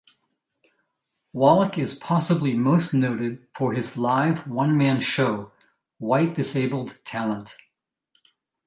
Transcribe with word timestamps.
Walloch 1.31 1.77
is 1.77 1.93
possibly 1.93 2.55
most 2.55 2.91
noted 2.91 3.45
for 3.53 3.71
his 3.71 3.97
live 3.97 4.47
one-man 4.47 4.99
show 4.99 5.51
"White 5.99 6.33
Disabled 6.33 6.97
Talent". 7.05 7.55